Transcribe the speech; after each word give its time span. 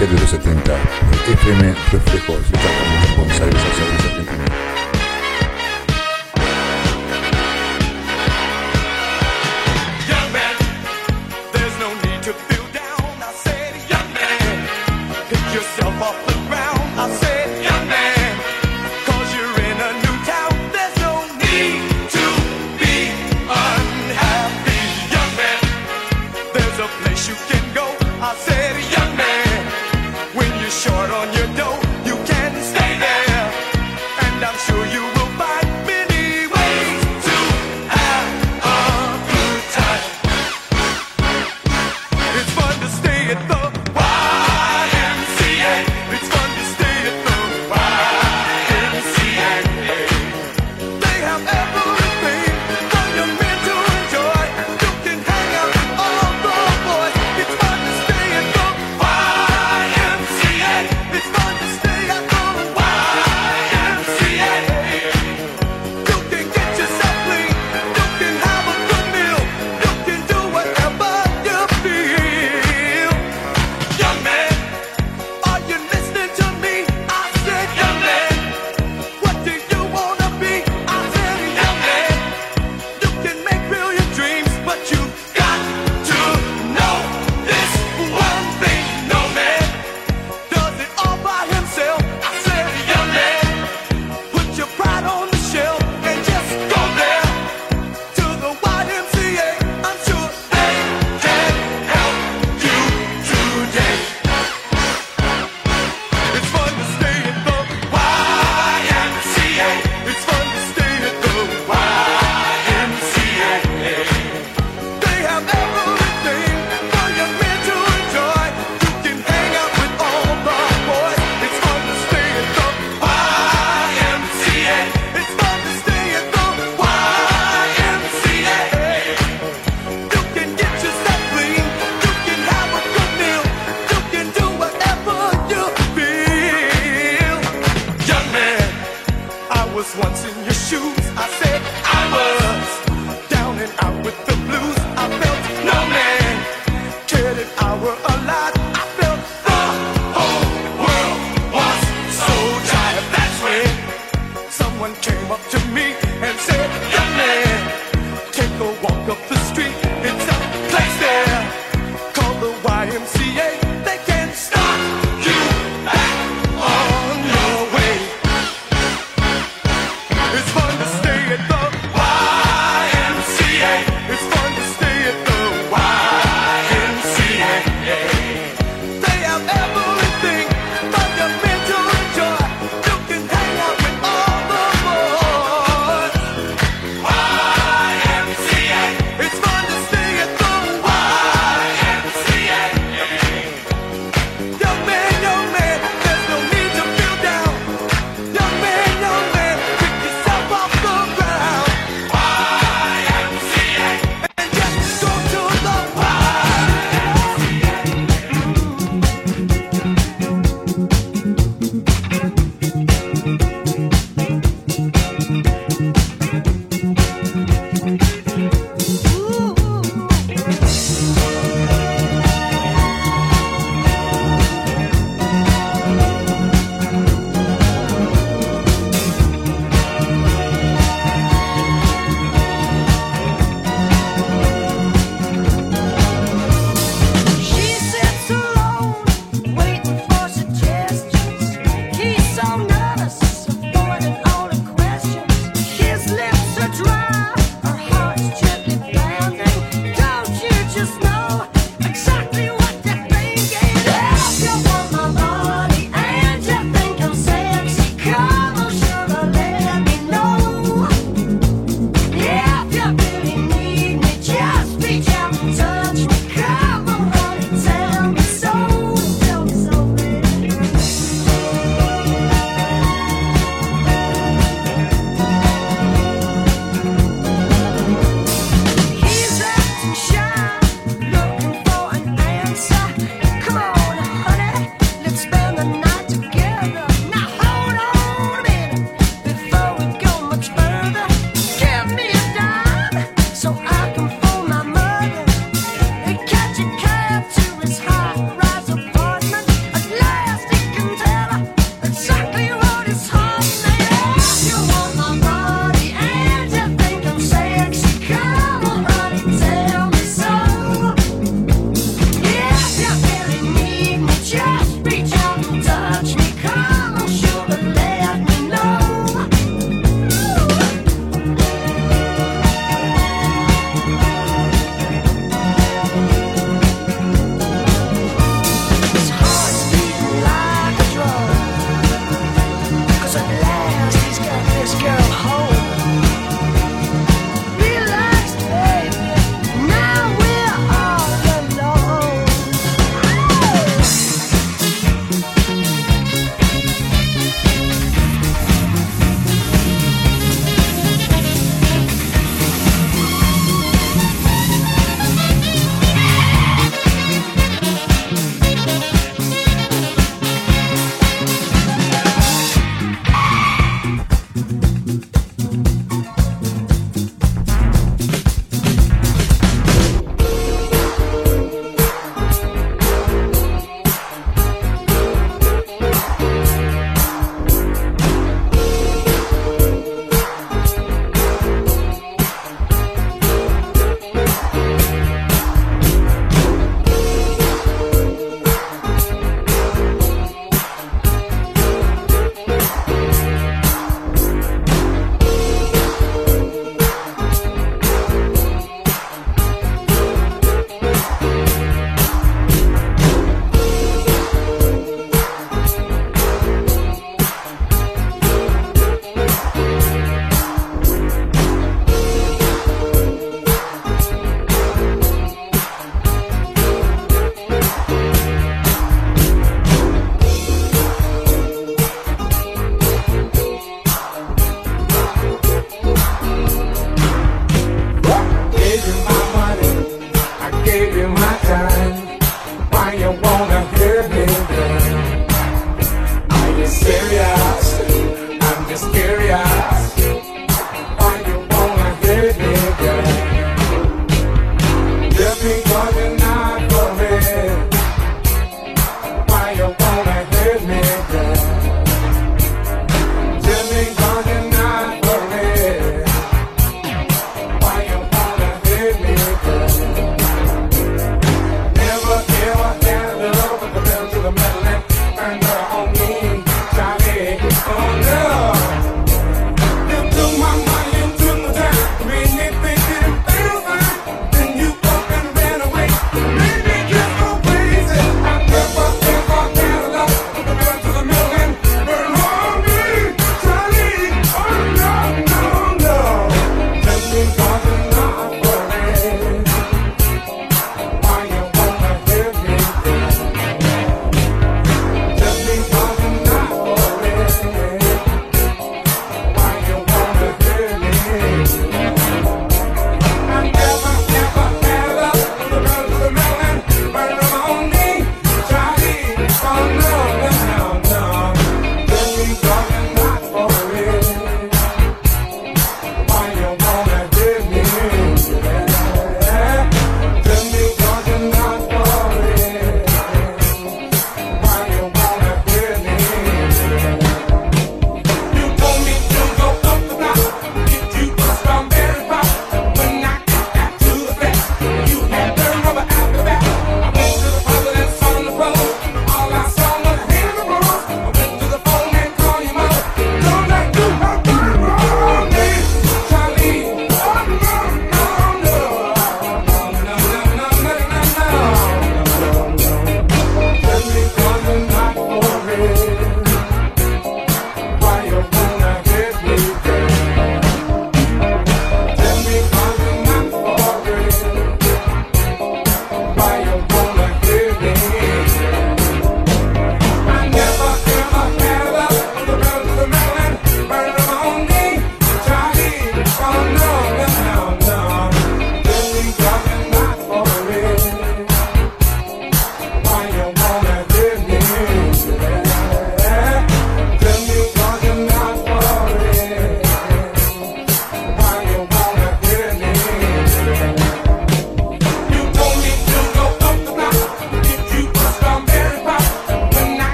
especial 0.00 0.10
de 0.10 0.20
los 0.20 0.30
70 0.30 0.72
de 1.26 1.32
FM 1.34 1.74
Reflejos. 1.92 2.50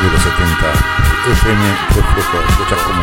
De 0.00 0.10
los 0.10 0.22
70, 0.22 0.72
FM 1.32 1.76
Reflejo, 1.94 2.40
escuchas 2.48 2.82
como 2.82 3.02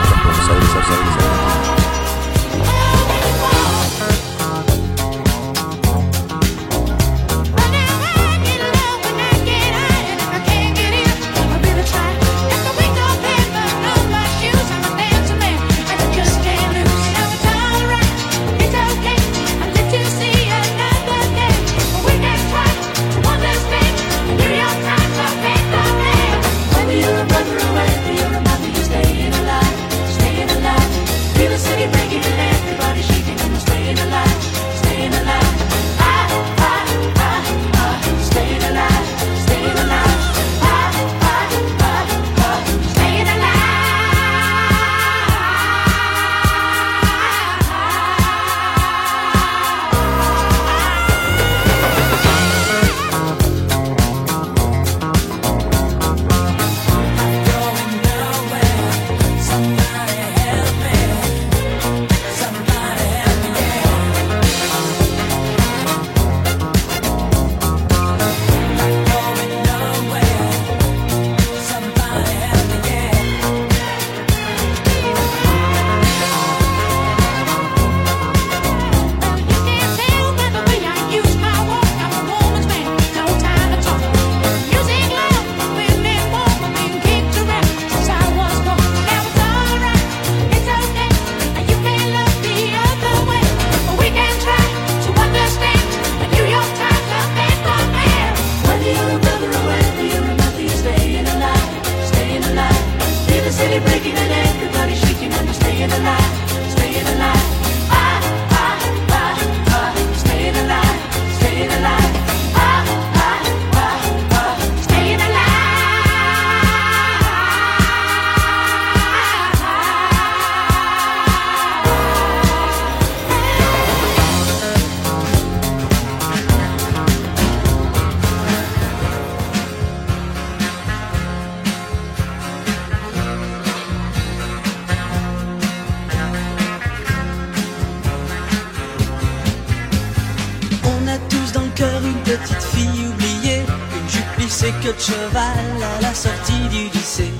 de 144.88 144.94
cheval 144.98 145.68
à 145.84 146.02
la 146.02 146.13
sortie 146.13 146.68
du 146.70 146.89
lycée. 146.89 147.34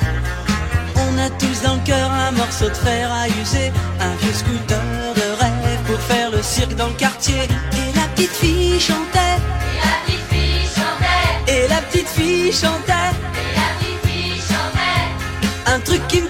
On 0.96 1.18
a 1.18 1.30
tous 1.30 1.62
dans 1.64 1.76
le 1.76 1.82
cœur 1.86 2.12
un 2.12 2.32
morceau 2.32 2.68
de 2.68 2.74
fer 2.74 3.10
à 3.12 3.28
user, 3.30 3.72
un 4.00 4.16
vieux 4.22 4.34
scooter 4.34 4.82
de 5.16 5.42
rêve 5.42 5.80
pour 5.86 6.00
faire 6.02 6.32
le 6.32 6.42
cirque 6.42 6.76
dans 6.76 6.88
le 6.88 6.94
quartier. 6.94 7.44
Et 7.74 7.96
la 7.96 8.08
petite 8.14 8.32
fille 8.32 8.80
chantait. 8.80 9.38
Et 9.72 9.78
la 9.80 9.96
petite 10.06 10.28
fille 10.30 10.68
chantait. 10.76 11.54
Et 11.54 11.68
la 11.70 11.82
petite 11.82 12.10
fille 12.10 12.52
chantait. 12.52 13.14
Et 13.42 13.56
la 13.56 13.70
petite 13.80 14.00
fille 14.06 14.42
chantait. 14.42 15.74
Un 15.74 15.80
truc 15.80 16.06
qui 16.08 16.22
me 16.22 16.30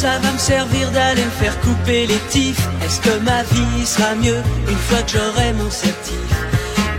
ça 0.00 0.18
va 0.22 0.32
me 0.32 0.38
servir 0.38 0.90
d'aller 0.92 1.24
me 1.24 1.36
faire 1.42 1.60
couper 1.60 2.06
les 2.06 2.22
tifs 2.30 2.66
Est-ce 2.82 3.00
que 3.02 3.18
ma 3.18 3.42
vie 3.52 3.84
sera 3.84 4.14
mieux 4.14 4.42
une 4.66 4.82
fois 4.86 5.02
que 5.02 5.12
j'aurai 5.12 5.52
mon 5.52 5.70
certif 5.70 6.30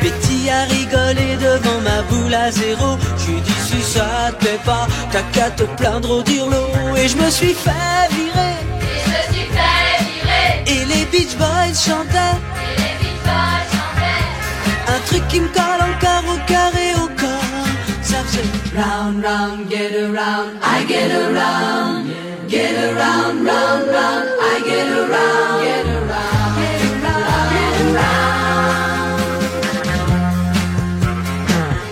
Betty 0.01 0.49
a 0.49 0.63
rigolé 0.75 1.29
devant 1.47 1.79
ma 1.81 2.01
boule 2.09 2.33
à 2.33 2.51
zéro. 2.51 2.97
J'ai 3.17 3.39
dit 3.47 3.59
si 3.67 3.81
ça 3.81 4.31
te 4.31 4.45
plaît 4.45 4.59
pas, 4.65 4.87
t'as 5.11 5.23
qu'à 5.33 5.49
te 5.51 5.63
plaindre 5.77 6.09
au 6.17 6.21
dirlo. 6.23 6.63
Et 6.95 7.07
je 7.07 7.17
me 7.17 7.29
suis 7.29 7.53
fait 7.53 8.07
virer. 8.17 8.55
Et 8.89 8.97
je 9.03 9.09
me 9.13 9.21
suis 9.33 9.47
fait 9.57 9.93
virer. 10.09 10.49
Et 10.73 10.85
les 10.91 11.05
Beach 11.11 11.35
Boys 11.37 11.77
chantaient. 11.87 12.37
Et 12.65 12.75
les 12.83 12.95
Beach 13.01 13.21
Boys 13.29 13.67
chantaient. 13.75 14.93
Un 14.95 14.99
truc 15.07 15.27
qui 15.27 15.39
me 15.39 15.49
colle 15.49 15.83
encore 15.91 16.25
au 16.33 16.37
et 16.85 16.93
au 17.03 17.07
corps. 17.21 17.67
Ça 18.01 18.17
faisait 18.25 18.49
Round, 18.75 19.23
round, 19.23 19.69
get 19.69 19.93
around, 19.95 20.57
I 20.63 20.85
get 20.87 21.11
around 21.11 22.30
Get 22.51 22.75
around, 22.75 23.45
round, 23.45 23.87
round, 23.87 24.27
I 24.41 24.59
get 24.65 24.91
around, 24.91 25.63
get 25.63 25.85
around, 25.87 26.59
get 26.59 26.81
around, 26.91 27.47
get 27.55 27.79
around. 27.95 28.41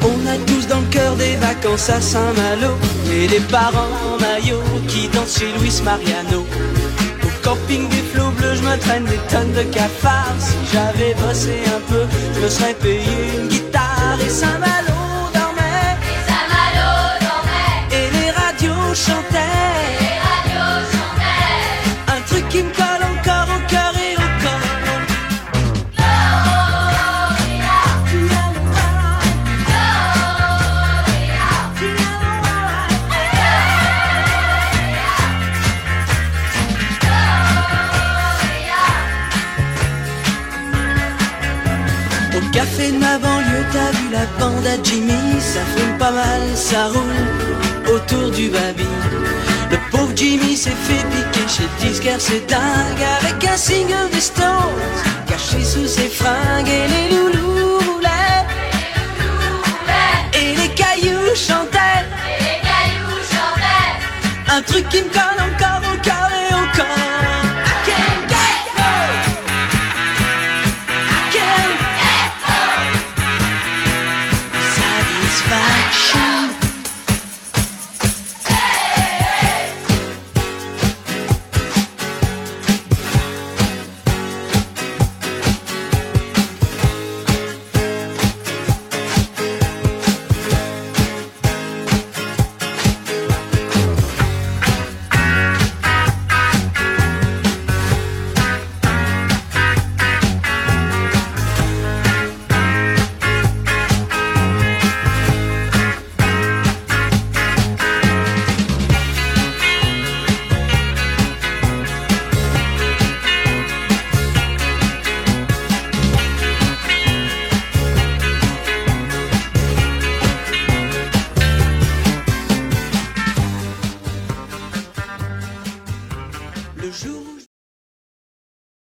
On 0.04 0.20
a 0.28 0.36
tous 0.46 0.68
dans 0.68 0.82
le 0.82 0.88
cœur 0.88 1.16
des 1.16 1.38
vacances 1.38 1.90
à 1.90 2.02
Saint-Malo. 2.02 2.76
Et 3.10 3.28
des 3.28 3.40
parents 3.40 3.88
en 4.06 4.18
maillot 4.20 4.62
qui 4.90 5.08
dansent 5.08 5.40
chez 5.40 5.50
Luis 5.60 5.82
Mariano. 5.86 6.46
Au 7.24 7.30
camping 7.42 7.88
des 7.88 8.04
flots 8.12 8.32
bleus, 8.32 8.56
je 8.56 8.64
me 8.64 8.78
traîne 8.80 9.06
des 9.06 9.22
tonnes 9.32 9.54
de 9.54 9.64
cafards. 9.64 10.36
Si 10.40 10.58
j'avais 10.74 11.14
bossé 11.26 11.56
un 11.68 11.80
peu, 11.90 12.06
je 12.36 12.40
me 12.42 12.50
serais 12.50 12.74
payé 12.74 13.16
une 13.38 13.48
guitare. 13.48 14.20
Et 14.22 14.30
Saint-Malo 14.30 15.00
dormait, 15.34 15.96
Et 16.04 16.20
Saint-Malo 16.28 16.92
dormait. 17.22 17.88
Et 17.98 18.10
les 18.12 18.32
radios 18.32 18.94
chantaient 18.94 20.09
café 42.60 42.92
de 42.92 42.98
ma 42.98 43.18
banlieue, 43.18 43.66
t'as 43.72 43.92
vu 43.98 44.10
la 44.12 44.26
bande 44.38 44.68
à 44.68 44.76
Jimmy, 44.84 45.40
ça 45.40 45.62
fume 45.74 45.98
pas 45.98 46.12
mal, 46.12 46.42
ça 46.56 46.88
roule 46.88 47.96
autour 47.96 48.32
du 48.32 48.50
baby. 48.50 48.90
Le 49.72 49.78
pauvre 49.92 50.12
Jimmy 50.14 50.58
s'est 50.58 50.80
fait 50.88 51.04
piquer 51.14 51.48
chez 51.48 51.70
disquaire, 51.80 52.20
c'est 52.20 52.46
dingue, 52.48 53.06
avec 53.20 53.38
un 53.46 53.56
single 53.56 54.10
des 54.12 54.20
Stones, 54.20 54.82
caché 55.26 55.64
sous 55.64 55.88
ses 55.88 56.10
fringues, 56.10 56.68
et 56.68 56.88
les 56.94 57.08
loulous 57.16 57.80
roulaient, 57.88 58.46
et 60.34 60.50
les 60.60 60.72
cailloux 60.80 61.34
chantaient, 61.48 62.04
Et 62.34 62.44
les 62.48 62.60
cailloux 62.68 63.22
chantaient. 63.34 64.56
un 64.58 64.62
truc 64.64 64.90
qui 64.90 65.02
me 65.02 65.10
colle 65.18 65.42
encore 65.50 65.79